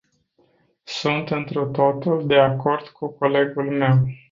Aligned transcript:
Sunt 0.83 1.29
întru 1.29 1.65
totul 1.67 2.27
de 2.27 2.39
acord 2.39 2.87
cu 2.87 3.09
colegul 3.13 3.71
meu. 3.71 3.97